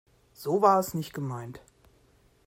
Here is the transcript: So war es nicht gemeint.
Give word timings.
So 0.33 0.63
war 0.63 0.79
es 0.79 0.95
nicht 0.95 1.13
gemeint. 1.13 1.61